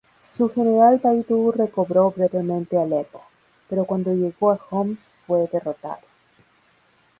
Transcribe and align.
Su 0.19 0.49
general 0.49 0.97
Baidu 0.97 1.51
recobró 1.51 2.09
brevemente 2.09 2.75
Alepo, 2.75 3.21
pero 3.69 3.85
cuando 3.85 4.11
llegó 4.15 4.49
a 4.49 4.59
Homs 4.71 5.13
fue 5.27 5.47
derrotado. 5.53 5.99